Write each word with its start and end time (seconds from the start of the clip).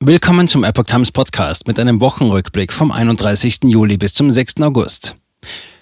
Willkommen 0.00 0.46
zum 0.46 0.62
Epoch 0.62 0.84
Times 0.84 1.10
Podcast 1.10 1.66
mit 1.66 1.80
einem 1.80 2.02
Wochenrückblick 2.02 2.70
vom 2.70 2.92
31. 2.92 3.60
Juli 3.64 3.96
bis 3.96 4.12
zum 4.12 4.30
6. 4.30 4.60
August. 4.60 5.16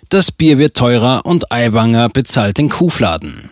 Das 0.09 0.31
Bier 0.31 0.57
wird 0.57 0.77
teurer 0.77 1.27
und 1.27 1.51
Eiwanger 1.51 2.09
bezahlt 2.09 2.59
den 2.59 2.69
Kuhfladen. 2.69 3.51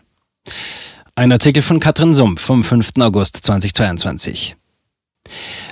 Ein 1.17 1.33
Artikel 1.33 1.65
von 1.65 1.81
Katrin 1.81 2.15
Sumpf 2.15 2.41
vom 2.41 2.63
5. 2.63 2.93
August 3.01 3.39
2022. 3.39 4.55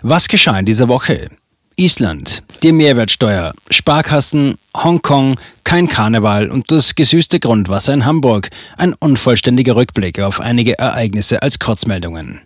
Was 0.02 0.26
geschah 0.26 0.58
in 0.58 0.66
dieser 0.66 0.88
Woche? 0.88 1.30
Island, 1.76 2.42
die 2.64 2.72
Mehrwertsteuer, 2.72 3.54
Sparkassen, 3.70 4.58
Hongkong, 4.76 5.38
kein 5.62 5.86
Karneval 5.86 6.50
und 6.50 6.72
das 6.72 6.96
gesüßte 6.96 7.38
Grundwasser 7.38 7.94
in 7.94 8.06
Hamburg. 8.06 8.50
Ein 8.76 8.94
unvollständiger 8.94 9.76
Rückblick 9.76 10.18
auf 10.18 10.40
einige 10.40 10.80
Ereignisse 10.80 11.42
als 11.42 11.60
Kurzmeldungen. 11.60 12.40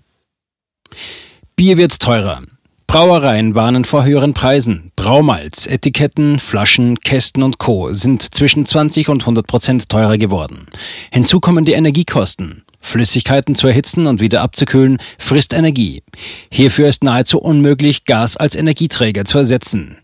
Bier 1.56 1.76
wird 1.76 2.00
teurer. 2.00 2.42
Brauereien 2.88 3.54
warnen 3.54 3.84
vor 3.84 4.04
höheren 4.04 4.34
Preisen. 4.34 4.90
Braumalz, 4.96 5.68
Etiketten, 5.68 6.40
Flaschen, 6.40 6.98
Kästen 6.98 7.44
und 7.44 7.58
Co. 7.58 7.92
sind 7.92 8.22
zwischen 8.34 8.66
20 8.66 9.08
und 9.08 9.22
100 9.22 9.46
Prozent 9.46 9.88
teurer 9.88 10.18
geworden. 10.18 10.66
Hinzu 11.12 11.38
kommen 11.38 11.64
die 11.64 11.74
Energiekosten. 11.74 12.64
Flüssigkeiten 12.80 13.54
zu 13.54 13.68
erhitzen 13.68 14.08
und 14.08 14.20
wieder 14.20 14.42
abzukühlen 14.42 14.98
frisst 15.16 15.52
Energie. 15.52 16.02
Hierfür 16.50 16.88
ist 16.88 17.04
nahezu 17.04 17.38
unmöglich, 17.38 18.04
Gas 18.04 18.36
als 18.36 18.56
Energieträger 18.56 19.24
zu 19.24 19.38
ersetzen. 19.38 19.98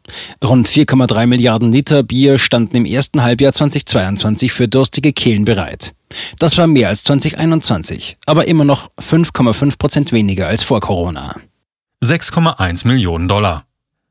Rund 0.44 0.68
4,3 0.68 1.26
Milliarden 1.26 1.72
Liter 1.72 2.04
Bier 2.04 2.38
standen 2.38 2.76
im 2.76 2.84
ersten 2.84 3.24
Halbjahr 3.24 3.52
2022 3.52 4.52
für 4.52 4.68
durstige 4.68 5.12
Kehlen 5.12 5.44
bereit. 5.44 5.94
Das 6.38 6.58
war 6.58 6.66
mehr 6.66 6.88
als 6.88 7.04
2021, 7.04 8.18
aber 8.26 8.48
immer 8.48 8.64
noch 8.64 8.90
5,5 8.98 9.78
Prozent 9.78 10.12
weniger 10.12 10.48
als 10.48 10.62
vor 10.62 10.80
Corona. 10.80 11.36
6,1 12.02 12.86
Millionen 12.86 13.28
Dollar. 13.28 13.64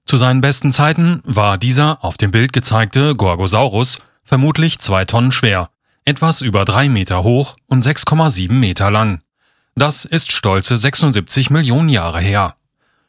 Zu 0.05 0.17
seinen 0.17 0.41
besten 0.41 0.71
Zeiten 0.71 1.21
war 1.23 1.57
dieser 1.57 2.03
auf 2.03 2.17
dem 2.17 2.31
Bild 2.31 2.53
gezeigte 2.53 3.15
Gorgosaurus 3.15 3.99
vermutlich 4.23 4.79
zwei 4.79 5.05
Tonnen 5.05 5.31
schwer, 5.31 5.69
etwas 6.05 6.41
über 6.41 6.65
drei 6.65 6.87
Meter 6.89 7.23
hoch 7.23 7.55
und 7.67 7.85
6,7 7.85 8.51
Meter 8.51 8.91
lang. 8.91 9.21
Das 9.75 10.05
ist 10.05 10.31
stolze 10.31 10.77
76 10.77 11.49
Millionen 11.49 11.89
Jahre 11.89 12.19
her. 12.19 12.55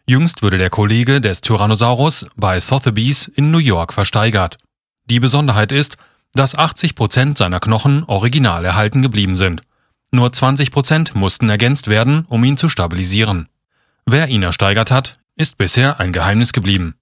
Jüngst 0.06 0.42
wurde 0.42 0.58
der 0.58 0.70
Kollege 0.70 1.20
des 1.20 1.41
Tyrannosaurus 1.41 2.27
bei 2.36 2.58
Sotheby's 2.58 3.28
in 3.28 3.50
New 3.50 3.58
York 3.58 3.92
versteigert. 3.92 4.58
Die 5.06 5.20
Besonderheit 5.20 5.72
ist, 5.72 5.97
dass 6.34 6.54
80 6.54 6.94
Prozent 6.94 7.38
seiner 7.38 7.60
Knochen 7.60 8.04
original 8.04 8.64
erhalten 8.64 9.02
geblieben 9.02 9.36
sind. 9.36 9.62
Nur 10.12 10.32
20 10.32 10.70
Prozent 10.70 11.14
mussten 11.14 11.48
ergänzt 11.48 11.88
werden, 11.88 12.24
um 12.28 12.42
ihn 12.44 12.56
zu 12.56 12.68
stabilisieren. 12.68 13.48
Wer 14.06 14.28
ihn 14.28 14.42
ersteigert 14.42 14.90
hat, 14.90 15.18
ist 15.36 15.56
bisher 15.56 16.00
ein 16.00 16.12
Geheimnis 16.12 16.52
geblieben. 16.52 16.94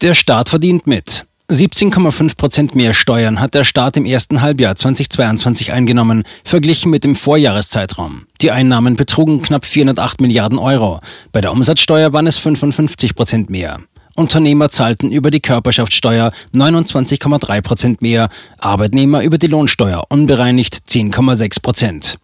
Der 0.00 0.14
Staat 0.14 0.48
verdient 0.48 0.86
mit. 0.86 1.24
17,5 1.50 2.36
Prozent 2.36 2.74
mehr 2.74 2.94
Steuern 2.94 3.38
hat 3.38 3.54
der 3.54 3.64
Staat 3.64 3.96
im 3.96 4.06
ersten 4.06 4.40
Halbjahr 4.40 4.74
2022 4.74 5.72
eingenommen, 5.72 6.24
verglichen 6.44 6.90
mit 6.90 7.04
dem 7.04 7.14
Vorjahreszeitraum. 7.14 8.26
Die 8.40 8.50
Einnahmen 8.50 8.96
betrugen 8.96 9.42
knapp 9.42 9.66
408 9.66 10.20
Milliarden 10.22 10.58
Euro. 10.58 11.00
Bei 11.30 11.40
der 11.40 11.52
Umsatzsteuer 11.52 12.12
waren 12.12 12.26
es 12.26 12.38
55 12.38 13.14
Prozent 13.14 13.50
mehr. 13.50 13.80
Unternehmer 14.14 14.70
zahlten 14.70 15.10
über 15.10 15.30
die 15.30 15.40
Körperschaftssteuer 15.40 16.32
29,3 16.54 17.62
Prozent 17.62 18.02
mehr, 18.02 18.28
Arbeitnehmer 18.58 19.22
über 19.22 19.38
die 19.38 19.46
Lohnsteuer 19.46 20.04
unbereinigt 20.08 20.74
10,6 20.88 21.62
Prozent. 21.62 22.18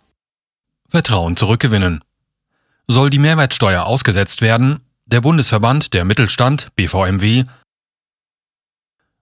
Vertrauen 0.89 1.37
zurückgewinnen. 1.37 2.03
Soll 2.87 3.11
die 3.11 3.19
Mehrwertsteuer 3.19 3.85
ausgesetzt 3.85 4.43
werden, 4.43 4.81
der 5.07 5.21
Bundesverband 5.21 5.95
der 5.95 6.05
Mittelstand 6.05 6.69
BVMW 6.77 7.45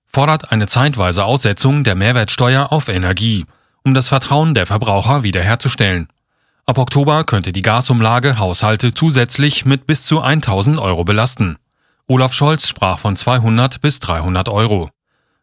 fordert 0.07 0.51
eine 0.51 0.67
zeitweise 0.67 1.25
Aussetzung 1.25 1.85
der 1.85 1.95
Mehrwertsteuer 1.95 2.73
auf 2.73 2.89
Energie, 2.89 3.45
um 3.85 3.93
das 3.93 4.09
Vertrauen 4.09 4.55
der 4.55 4.67
Verbraucher 4.67 5.23
wiederherzustellen. 5.23 6.09
Ab 6.65 6.79
Oktober 6.79 7.25
könnte 7.25 7.53
die 7.53 7.63
Gasumlage 7.63 8.39
Haushalte 8.39 8.95
zusätzlich 8.95 9.65
mit 9.65 9.87
bis 9.87 10.07
zu 10.07 10.23
1000 10.23 10.79
Euro 10.79 11.05
belasten. 11.05 11.59
Olaf 12.09 12.33
Scholz 12.33 12.69
sprach 12.69 13.01
von 13.01 13.17
200 13.17 13.81
bis 13.81 13.99
300 13.99 14.49
Euro. 14.49 14.91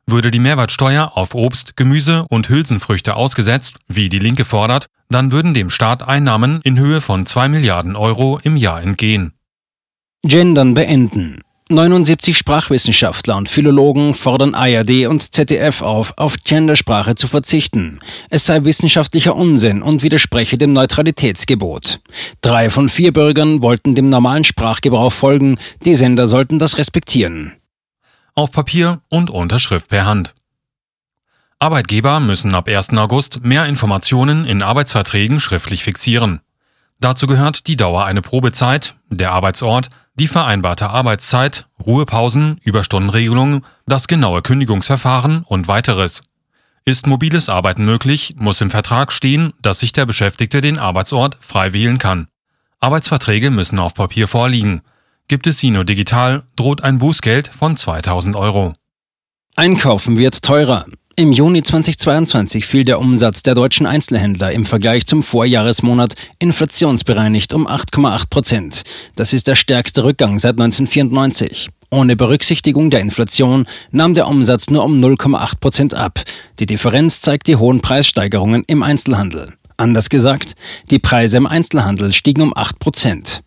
Würde 0.05 0.31
die 0.31 0.39
Mehrwertsteuer 0.39 1.11
auf 1.15 1.35
Obst, 1.35 1.75
Gemüse 1.75 2.25
und 2.29 2.47
Hülsenfrüchte 2.47 3.15
ausgesetzt, 3.15 3.79
wie 3.87 4.07
die 4.07 4.19
Linke 4.19 4.45
fordert, 4.45 4.87
dann 5.09 5.33
würden 5.33 5.53
dem 5.53 5.69
Staat 5.69 6.03
Einnahmen 6.03 6.61
in 6.63 6.79
Höhe 6.79 7.01
von 7.01 7.25
2 7.25 7.49
Milliarden 7.49 7.97
Euro 7.97 8.39
im 8.43 8.55
Jahr 8.55 8.81
entgehen. 8.81 9.33
Gendern 10.23 10.73
beenden. 10.73 11.41
79 11.73 12.37
Sprachwissenschaftler 12.37 13.35
und 13.35 13.49
Philologen 13.49 14.13
fordern 14.13 14.55
ARD 14.55 15.07
und 15.07 15.33
ZDF 15.33 15.81
auf, 15.81 16.17
auf 16.17 16.37
Gendersprache 16.43 17.15
zu 17.15 17.27
verzichten. 17.27 17.99
Es 18.29 18.45
sei 18.45 18.63
wissenschaftlicher 18.63 19.35
Unsinn 19.35 19.81
und 19.81 20.03
widerspreche 20.03 20.57
dem 20.57 20.73
Neutralitätsgebot. 20.73 21.99
Drei 22.41 22.69
von 22.69 22.89
vier 22.89 23.11
Bürgern 23.11 23.61
wollten 23.61 23.95
dem 23.95 24.09
normalen 24.09 24.43
Sprachgebrauch 24.43 25.11
folgen, 25.11 25.57
die 25.83 25.95
Sender 25.95 26.27
sollten 26.27 26.59
das 26.59 26.77
respektieren. 26.77 27.53
Auf 28.35 28.51
Papier 28.51 29.01
und 29.09 29.29
Unterschrift 29.29 29.89
per 29.89 30.05
Hand. 30.05 30.33
Arbeitgeber 31.59 32.19
müssen 32.19 32.53
ab 32.55 32.67
1. 32.67 32.89
August 32.97 33.43
mehr 33.43 33.65
Informationen 33.65 34.45
in 34.45 34.61
Arbeitsverträgen 34.61 35.39
schriftlich 35.39 35.83
fixieren. 35.83 36.41
Dazu 37.03 37.27
gehört 37.27 37.67
die 37.67 37.75
Dauer 37.75 38.05
einer 38.05 38.21
Probezeit, 38.21 38.95
der 39.09 39.33
Arbeitsort, 39.33 39.89
die 40.15 40.29
vereinbarte 40.29 40.89
Arbeitszeit, 40.89 41.67
Ruhepausen, 41.85 42.61
Überstundenregelungen, 42.63 43.65
das 43.85 44.07
genaue 44.07 44.41
Kündigungsverfahren 44.41 45.43
und 45.43 45.67
weiteres. 45.67 46.21
Ist 46.85 47.05
mobiles 47.05 47.49
Arbeiten 47.49 47.83
möglich, 47.83 48.35
muss 48.37 48.61
im 48.61 48.71
Vertrag 48.71 49.11
stehen, 49.11 49.51
dass 49.61 49.81
sich 49.81 49.91
der 49.91 50.05
Beschäftigte 50.05 50.61
den 50.61 50.79
Arbeitsort 50.79 51.37
frei 51.41 51.73
wählen 51.73 51.97
kann. 51.97 52.29
Arbeitsverträge 52.79 53.51
müssen 53.51 53.79
auf 53.79 53.95
Papier 53.95 54.29
vorliegen. 54.29 54.81
Gibt 55.27 55.45
es 55.45 55.59
sie 55.59 55.71
nur 55.71 55.83
digital, 55.83 56.43
droht 56.55 56.85
ein 56.85 56.99
Bußgeld 56.99 57.49
von 57.49 57.75
2000 57.75 58.37
Euro. 58.37 58.75
Einkaufen 59.57 60.17
wird 60.17 60.41
teurer. 60.41 60.85
Im 61.15 61.31
Juni 61.31 61.61
2022 61.61 62.65
fiel 62.65 62.85
der 62.85 62.99
Umsatz 62.99 63.43
der 63.43 63.53
deutschen 63.53 63.85
Einzelhändler 63.85 64.51
im 64.51 64.65
Vergleich 64.65 65.05
zum 65.05 65.21
Vorjahresmonat 65.21 66.15
inflationsbereinigt 66.39 67.53
um 67.53 67.67
8,8 67.67 68.29
Prozent. 68.31 68.81
Das 69.15 69.31
ist 69.31 69.47
der 69.47 69.53
stärkste 69.53 70.03
Rückgang 70.03 70.39
seit 70.39 70.53
1994. 70.53 71.69
Ohne 71.91 72.15
Berücksichtigung 72.15 72.89
der 72.89 73.01
Inflation 73.01 73.67
nahm 73.91 74.15
der 74.15 74.27
Umsatz 74.27 74.71
nur 74.71 74.83
um 74.83 74.99
0,8 74.99 75.59
Prozent 75.59 75.93
ab. 75.93 76.19
Die 76.57 76.65
Differenz 76.65 77.21
zeigt 77.21 77.47
die 77.47 77.57
hohen 77.57 77.81
Preissteigerungen 77.81 78.63
im 78.65 78.81
Einzelhandel. 78.81 79.53
Anders 79.77 80.09
gesagt, 80.09 80.55
die 80.89 80.97
Preise 80.97 81.37
im 81.37 81.45
Einzelhandel 81.45 82.11
stiegen 82.11 82.41
um 82.41 82.57
8 82.57 82.79
Prozent. 82.79 83.43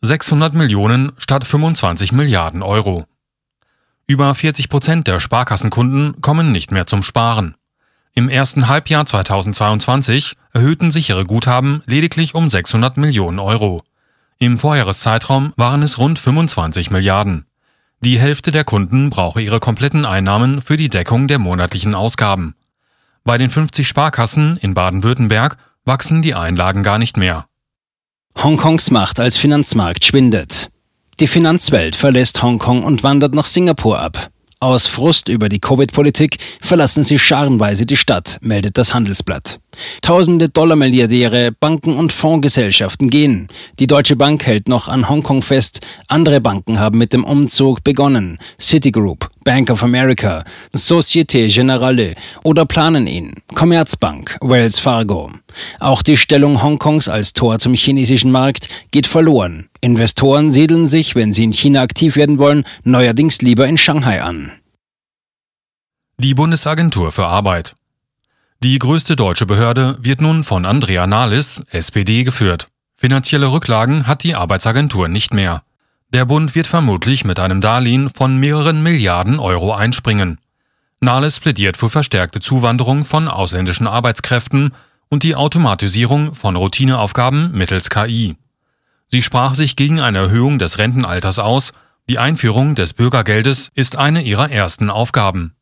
600 0.00 0.52
Millionen 0.54 1.12
statt 1.18 1.46
25 1.46 2.10
Milliarden 2.10 2.62
Euro. 2.62 3.04
Über 4.06 4.34
40 4.34 4.68
Prozent 4.68 5.06
der 5.06 5.18
Sparkassenkunden 5.18 6.20
kommen 6.20 6.52
nicht 6.52 6.70
mehr 6.70 6.86
zum 6.86 7.02
Sparen. 7.02 7.54
Im 8.12 8.28
ersten 8.28 8.68
Halbjahr 8.68 9.06
2022 9.06 10.36
erhöhten 10.52 10.90
sich 10.90 11.08
ihre 11.08 11.24
Guthaben 11.24 11.82
lediglich 11.86 12.34
um 12.34 12.50
600 12.50 12.98
Millionen 12.98 13.38
Euro. 13.38 13.82
Im 14.38 14.58
Vorjahreszeitraum 14.58 15.54
waren 15.56 15.82
es 15.82 15.98
rund 15.98 16.18
25 16.18 16.90
Milliarden. 16.90 17.46
Die 18.00 18.20
Hälfte 18.20 18.50
der 18.50 18.64
Kunden 18.64 19.08
brauche 19.08 19.40
ihre 19.40 19.58
kompletten 19.58 20.04
Einnahmen 20.04 20.60
für 20.60 20.76
die 20.76 20.90
Deckung 20.90 21.26
der 21.26 21.38
monatlichen 21.38 21.94
Ausgaben. 21.94 22.54
Bei 23.24 23.38
den 23.38 23.48
50 23.48 23.88
Sparkassen 23.88 24.58
in 24.58 24.74
Baden-Württemberg 24.74 25.56
wachsen 25.86 26.20
die 26.20 26.34
Einlagen 26.34 26.82
gar 26.82 26.98
nicht 26.98 27.16
mehr. 27.16 27.46
Hongkongs 28.36 28.90
Macht 28.90 29.18
als 29.18 29.38
Finanzmarkt 29.38 30.04
schwindet. 30.04 30.70
Die 31.20 31.28
Finanzwelt 31.28 31.94
verlässt 31.94 32.42
Hongkong 32.42 32.82
und 32.82 33.04
wandert 33.04 33.36
nach 33.36 33.46
Singapur 33.46 34.00
ab. 34.00 34.30
Aus 34.58 34.86
Frust 34.88 35.28
über 35.28 35.48
die 35.48 35.60
Covid-Politik 35.60 36.38
verlassen 36.60 37.04
sie 37.04 37.20
scharenweise 37.20 37.86
die 37.86 37.96
Stadt, 37.96 38.38
meldet 38.40 38.78
das 38.78 38.94
Handelsblatt. 38.94 39.60
Tausende 40.02 40.48
Dollar-Milliardäre, 40.48 41.52
Banken 41.52 41.94
und 41.94 42.12
Fondsgesellschaften 42.12 43.10
gehen. 43.10 43.48
Die 43.78 43.86
Deutsche 43.86 44.16
Bank 44.16 44.46
hält 44.46 44.68
noch 44.68 44.88
an 44.88 45.08
Hongkong 45.08 45.42
fest. 45.42 45.80
Andere 46.08 46.40
Banken 46.40 46.78
haben 46.78 46.98
mit 46.98 47.12
dem 47.12 47.24
Umzug 47.24 47.84
begonnen. 47.84 48.38
Citigroup, 48.60 49.30
Bank 49.44 49.70
of 49.70 49.82
America, 49.82 50.44
Societe 50.72 51.48
Generale 51.48 52.14
oder 52.42 52.66
planen 52.66 53.06
ihn. 53.06 53.34
Commerzbank, 53.54 54.38
Wells 54.40 54.78
Fargo. 54.78 55.30
Auch 55.80 56.02
die 56.02 56.16
Stellung 56.16 56.62
Hongkongs 56.62 57.08
als 57.08 57.32
Tor 57.32 57.58
zum 57.58 57.74
chinesischen 57.74 58.30
Markt 58.30 58.68
geht 58.90 59.06
verloren. 59.06 59.68
Investoren 59.80 60.50
siedeln 60.50 60.86
sich, 60.86 61.14
wenn 61.14 61.32
sie 61.32 61.44
in 61.44 61.52
China 61.52 61.82
aktiv 61.82 62.16
werden 62.16 62.38
wollen, 62.38 62.64
neuerdings 62.84 63.42
lieber 63.42 63.66
in 63.66 63.76
Shanghai 63.76 64.22
an. 64.22 64.52
Die 66.18 66.34
Bundesagentur 66.34 67.10
für 67.10 67.26
Arbeit 67.26 67.74
die 68.64 68.78
größte 68.78 69.14
deutsche 69.14 69.44
Behörde 69.44 69.98
wird 70.00 70.22
nun 70.22 70.42
von 70.42 70.64
Andrea 70.64 71.06
Nahles, 71.06 71.62
SPD, 71.68 72.24
geführt. 72.24 72.68
Finanzielle 72.96 73.52
Rücklagen 73.52 74.06
hat 74.06 74.22
die 74.22 74.34
Arbeitsagentur 74.34 75.08
nicht 75.08 75.34
mehr. 75.34 75.62
Der 76.14 76.24
Bund 76.24 76.54
wird 76.54 76.66
vermutlich 76.66 77.26
mit 77.26 77.38
einem 77.38 77.60
Darlehen 77.60 78.08
von 78.08 78.38
mehreren 78.38 78.82
Milliarden 78.82 79.38
Euro 79.38 79.74
einspringen. 79.74 80.38
Nahles 81.00 81.40
plädiert 81.40 81.76
für 81.76 81.90
verstärkte 81.90 82.40
Zuwanderung 82.40 83.04
von 83.04 83.28
ausländischen 83.28 83.86
Arbeitskräften 83.86 84.72
und 85.10 85.24
die 85.24 85.34
Automatisierung 85.34 86.34
von 86.34 86.56
Routineaufgaben 86.56 87.52
mittels 87.52 87.90
KI. 87.90 88.36
Sie 89.08 89.20
sprach 89.20 89.54
sich 89.54 89.76
gegen 89.76 90.00
eine 90.00 90.18
Erhöhung 90.20 90.58
des 90.58 90.78
Rentenalters 90.78 91.38
aus, 91.38 91.74
die 92.08 92.18
Einführung 92.18 92.74
des 92.74 92.94
Bürgergeldes 92.94 93.70
ist 93.74 93.96
eine 93.96 94.22
ihrer 94.22 94.50
ersten 94.50 94.88
Aufgaben. 94.88 95.54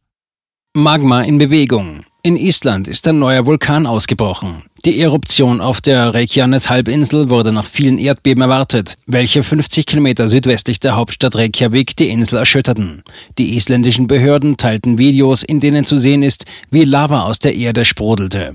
Magma 0.72 1.22
in 1.22 1.38
Bewegung. 1.38 2.04
In 2.24 2.36
Island 2.36 2.86
ist 2.86 3.08
ein 3.08 3.18
neuer 3.18 3.46
Vulkan 3.46 3.84
ausgebrochen. 3.84 4.62
Die 4.84 5.00
Eruption 5.00 5.60
auf 5.60 5.80
der 5.80 6.14
Reykjanes-Halbinsel 6.14 7.30
wurde 7.30 7.50
nach 7.50 7.64
vielen 7.64 7.98
Erdbeben 7.98 8.42
erwartet, 8.42 8.94
welche 9.06 9.42
50 9.42 9.86
Kilometer 9.86 10.28
südwestlich 10.28 10.78
der 10.78 10.94
Hauptstadt 10.94 11.34
Reykjavik 11.34 11.96
die 11.96 12.10
Insel 12.10 12.38
erschütterten. 12.38 13.02
Die 13.38 13.56
isländischen 13.56 14.06
Behörden 14.06 14.56
teilten 14.56 14.98
Videos, 14.98 15.42
in 15.42 15.58
denen 15.58 15.84
zu 15.84 15.98
sehen 15.98 16.22
ist, 16.22 16.46
wie 16.70 16.84
Lava 16.84 17.22
aus 17.22 17.40
der 17.40 17.56
Erde 17.56 17.84
sprudelte. 17.84 18.54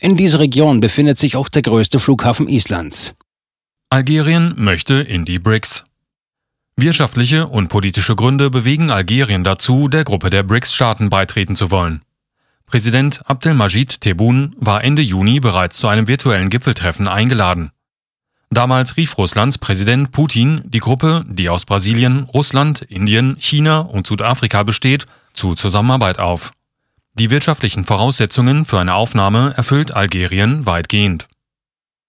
In 0.00 0.18
dieser 0.18 0.40
Region 0.40 0.80
befindet 0.80 1.18
sich 1.18 1.36
auch 1.36 1.48
der 1.48 1.62
größte 1.62 1.98
Flughafen 1.98 2.48
Islands. 2.48 3.14
Algerien 3.88 4.52
möchte 4.58 4.92
in 4.92 5.24
die 5.24 5.38
BRICS. 5.38 5.86
Wirtschaftliche 6.76 7.46
und 7.46 7.68
politische 7.68 8.14
Gründe 8.14 8.50
bewegen 8.50 8.90
Algerien 8.90 9.42
dazu, 9.42 9.88
der 9.88 10.04
Gruppe 10.04 10.28
der 10.28 10.42
BRICS-Staaten 10.42 11.08
beitreten 11.08 11.56
zu 11.56 11.70
wollen. 11.70 12.02
Präsident 12.66 13.20
Abdelmajid 13.24 14.00
Tebboune 14.00 14.52
war 14.58 14.82
Ende 14.82 15.00
Juni 15.00 15.38
bereits 15.40 15.78
zu 15.78 15.86
einem 15.88 16.08
virtuellen 16.08 16.50
Gipfeltreffen 16.50 17.06
eingeladen. 17.06 17.70
Damals 18.50 18.96
rief 18.96 19.18
Russlands 19.18 19.58
Präsident 19.58 20.10
Putin 20.12 20.62
die 20.64 20.80
Gruppe, 20.80 21.24
die 21.28 21.48
aus 21.48 21.64
Brasilien, 21.64 22.24
Russland, 22.24 22.82
Indien, 22.82 23.36
China 23.38 23.80
und 23.80 24.06
Südafrika 24.06 24.62
besteht, 24.62 25.06
zu 25.32 25.54
Zusammenarbeit 25.54 26.18
auf. 26.18 26.52
Die 27.14 27.30
wirtschaftlichen 27.30 27.84
Voraussetzungen 27.84 28.64
für 28.64 28.78
eine 28.78 28.94
Aufnahme 28.94 29.54
erfüllt 29.56 29.92
Algerien 29.92 30.66
weitgehend. 30.66 31.28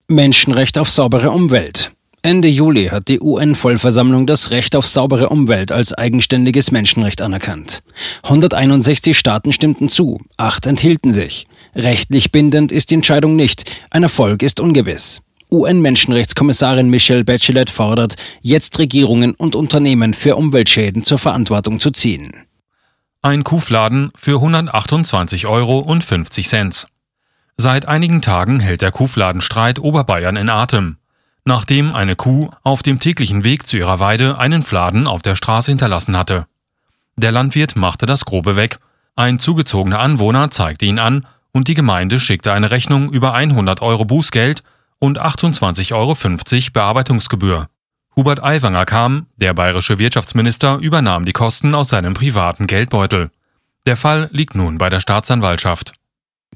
Menschenrecht 0.07 0.77
auf 0.77 0.89
saubere 0.89 1.31
Umwelt. 1.31 1.91
Ende 2.23 2.47
Juli 2.47 2.87
hat 2.87 3.07
die 3.07 3.21
UN-Vollversammlung 3.21 4.25
das 4.25 4.51
Recht 4.51 4.75
auf 4.75 4.87
saubere 4.87 5.29
Umwelt 5.29 5.71
als 5.71 5.93
eigenständiges 5.93 6.71
Menschenrecht 6.71 7.21
anerkannt. 7.21 7.83
161 8.23 9.17
Staaten 9.17 9.53
stimmten 9.53 9.87
zu, 9.87 10.19
acht 10.35 10.65
enthielten 10.65 11.13
sich. 11.13 11.47
Rechtlich 11.75 12.31
bindend 12.31 12.71
ist 12.71 12.89
die 12.89 12.95
Entscheidung 12.95 13.35
nicht, 13.35 13.71
ein 13.91 14.03
Erfolg 14.03 14.41
ist 14.41 14.59
ungewiss. 14.59 15.21
UN-Menschenrechtskommissarin 15.51 16.89
Michelle 16.89 17.23
Bachelet 17.23 17.69
fordert, 17.69 18.15
jetzt 18.41 18.77
Regierungen 18.79 19.33
und 19.33 19.55
Unternehmen 19.55 20.13
für 20.13 20.35
Umweltschäden 20.35 21.03
zur 21.03 21.19
Verantwortung 21.19 21.79
zu 21.79 21.91
ziehen. 21.91 22.31
Ein 23.21 23.43
Kuhfladen 23.43 24.11
für 24.15 24.35
128 24.35 25.47
Euro 25.47 25.79
und 25.79 26.03
50 26.03 26.49
Cent. 26.49 26.87
Seit 27.55 27.87
einigen 27.87 28.21
Tagen 28.21 28.59
hält 28.59 28.81
der 28.81 28.91
Kuhfladenstreit 28.91 29.79
Oberbayern 29.79 30.35
in 30.35 30.49
Atem 30.49 30.97
nachdem 31.47 31.93
eine 31.93 32.17
Kuh 32.17 32.49
auf 32.63 32.83
dem 32.83 32.99
täglichen 32.99 33.45
Weg 33.45 33.65
zu 33.65 33.77
ihrer 33.77 33.99
Weide 33.99 34.37
einen 34.37 34.63
Fladen 34.63 35.07
auf 35.07 35.21
der 35.21 35.35
Straße 35.35 35.71
hinterlassen 35.71 36.17
hatte. 36.17 36.45
Der 37.15 37.31
Landwirt 37.31 37.77
machte 37.77 38.05
das 38.05 38.25
Grobe 38.25 38.57
weg, 38.57 38.79
ein 39.15 39.39
zugezogener 39.39 39.99
Anwohner 39.99 40.51
zeigte 40.51 40.85
ihn 40.85 40.99
an 40.99 41.25
und 41.53 41.69
die 41.69 41.73
Gemeinde 41.73 42.19
schickte 42.19 42.51
eine 42.51 42.69
Rechnung 42.69 43.11
über 43.11 43.33
100 43.33 43.81
Euro 43.81 44.03
Bußgeld 44.03 44.61
und 44.99 45.19
28,50 45.19 45.93
Euro 45.93 46.15
Bearbeitungsgebühr. 46.73 47.69
Hubert 48.17 48.43
Aiwanger 48.43 48.85
kam, 48.85 49.27
der 49.37 49.53
bayerische 49.53 49.99
Wirtschaftsminister 49.99 50.77
übernahm 50.77 51.23
die 51.23 51.33
Kosten 51.33 51.73
aus 51.73 51.87
seinem 51.87 52.13
privaten 52.13 52.67
Geldbeutel. 52.67 53.31
Der 53.85 53.95
Fall 53.95 54.27
liegt 54.33 54.53
nun 54.53 54.77
bei 54.77 54.89
der 54.89 54.99
Staatsanwaltschaft. 54.99 55.93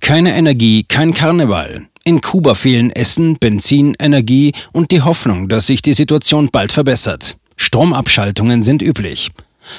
Keine 0.02 0.36
Energie, 0.36 0.84
kein 0.84 1.14
Karneval. 1.14 1.88
In 2.04 2.22
Kuba 2.22 2.56
fehlen 2.56 2.90
Essen, 2.90 3.38
Benzin, 3.38 3.96
Energie 4.00 4.54
und 4.74 4.92
die 4.92 5.02
Hoffnung, 5.04 5.50
dass 5.50 5.68
sich 5.68 5.84
die 5.84 5.94
Situation 5.94 6.50
bald 6.52 6.72
verbessert. 6.72 7.38
Stromabschaltungen 7.58 8.64
sind 8.64 8.82
üblich. 8.82 9.30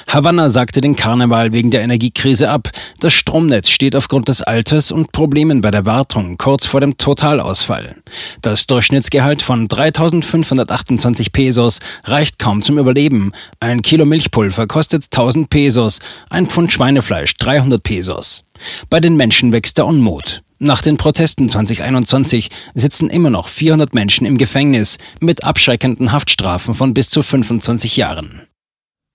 Havanna 0.07 0.49
sagte 0.49 0.79
den 0.79 0.95
Karneval 0.95 1.53
wegen 1.53 1.69
der 1.69 1.81
Energiekrise 1.81 2.49
ab. 2.49 2.69
Das 3.01 3.11
Stromnetz 3.11 3.67
steht 3.67 3.97
aufgrund 3.97 4.29
des 4.29 4.41
Alters 4.41 4.93
und 4.93 5.11
Problemen 5.11 5.59
bei 5.59 5.69
der 5.69 5.85
Wartung 5.85 6.37
kurz 6.37 6.65
vor 6.65 6.79
dem 6.79 6.97
Totalausfall. 6.97 7.97
Das 8.41 8.67
Durchschnittsgehalt 8.67 9.41
von 9.41 9.67
3.528 9.67 11.33
Pesos 11.33 11.79
reicht 12.05 12.39
kaum 12.39 12.61
zum 12.61 12.77
Überleben. 12.77 13.33
Ein 13.59 13.81
Kilo 13.81 14.05
Milchpulver 14.05 14.65
kostet 14.65 15.05
1000 15.05 15.49
Pesos, 15.49 15.99
ein 16.29 16.47
Pfund 16.47 16.71
Schweinefleisch 16.71 17.33
300 17.35 17.83
Pesos. 17.83 18.45
Bei 18.89 19.01
den 19.01 19.17
Menschen 19.17 19.51
wächst 19.51 19.77
der 19.77 19.85
Unmut. 19.85 20.41
Nach 20.65 20.81
den 20.81 20.95
Protesten 20.95 21.49
2021 21.49 22.49
sitzen 22.73 23.09
immer 23.09 23.29
noch 23.29 23.49
400 23.49 23.93
Menschen 23.93 24.25
im 24.25 24.37
Gefängnis 24.37 24.97
mit 25.19 25.43
abschreckenden 25.43 26.13
Haftstrafen 26.13 26.73
von 26.73 26.93
bis 26.93 27.09
zu 27.09 27.21
25 27.21 27.97
Jahren. 27.97 28.43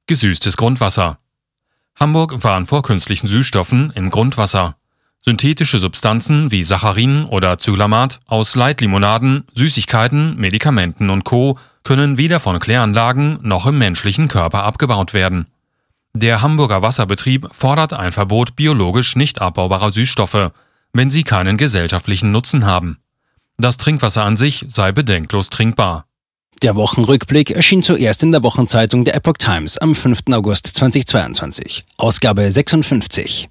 Gesüßtes 0.07 0.59
Grundwasser. 0.59 1.17
Hamburg 1.99 2.45
warnt 2.45 2.69
vor 2.69 2.83
künstlichen 2.83 3.29
Süßstoffen 3.29 3.95
im 3.95 4.11
Grundwasser. 4.11 4.77
Synthetische 5.21 5.79
Substanzen 5.79 6.51
wie 6.51 6.65
Saccharin 6.65 7.25
oder 7.25 7.57
Zyklamat 7.57 8.21
aus 8.27 8.55
Leitlimonaden, 8.55 9.45
Süßigkeiten, 9.55 10.37
Medikamenten 10.37 11.09
und 11.09 11.25
Co. 11.25 11.59
können 11.83 12.19
weder 12.19 12.41
von 12.41 12.59
Kläranlagen 12.59 13.39
noch 13.41 13.65
im 13.65 13.79
menschlichen 13.79 14.29
Körper 14.29 14.65
abgebaut 14.65 15.15
werden. 15.15 15.47
Der 16.13 16.43
Hamburger 16.43 16.83
Wasserbetrieb 16.83 17.49
fordert 17.53 17.95
ein 17.95 18.13
Verbot 18.13 18.55
biologisch 18.55 19.17
nicht 19.17 19.41
abbaubarer 19.41 19.93
Süßstoffe, 19.93 20.51
wenn 20.93 21.11
sie 21.11 21.23
keinen 21.25 21.57
gesellschaftlichen 21.57 22.31
Nutzen 22.31 22.67
haben. 22.67 22.99
Das 23.59 23.77
Trinkwasser 23.77 24.25
an 24.25 24.37
sich 24.37 24.65
sei 24.69 24.93
bedenklos 24.93 25.51
trinkbar. 25.51 26.07
Der 26.63 26.75
Wochenrückblick 26.75 27.51
erschien 27.51 27.83
zuerst 27.83 28.23
in 28.23 28.33
der 28.33 28.43
Wochenzeitung 28.43 29.05
der 29.05 29.15
Epoch 29.15 29.37
Times 29.39 29.79
am 29.79 29.95
5. 29.95 30.23
August 30.33 30.67
2022, 30.67 31.85
Ausgabe 31.97 32.51
56. 32.51 33.49